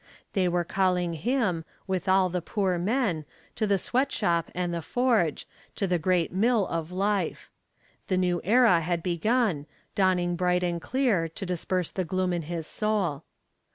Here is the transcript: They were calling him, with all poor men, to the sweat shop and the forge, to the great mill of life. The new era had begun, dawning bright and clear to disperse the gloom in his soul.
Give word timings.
They 0.33 0.47
were 0.47 0.63
calling 0.63 1.13
him, 1.13 1.63
with 1.85 2.09
all 2.09 2.31
poor 2.31 2.79
men, 2.79 3.23
to 3.53 3.67
the 3.67 3.77
sweat 3.77 4.11
shop 4.11 4.49
and 4.55 4.73
the 4.73 4.81
forge, 4.81 5.47
to 5.75 5.85
the 5.85 5.99
great 5.99 6.33
mill 6.33 6.65
of 6.65 6.91
life. 6.91 7.51
The 8.07 8.17
new 8.17 8.41
era 8.43 8.79
had 8.81 9.03
begun, 9.03 9.67
dawning 9.93 10.35
bright 10.35 10.63
and 10.63 10.81
clear 10.81 11.27
to 11.29 11.45
disperse 11.45 11.91
the 11.91 12.03
gloom 12.03 12.33
in 12.33 12.41
his 12.41 12.65
soul. 12.65 13.25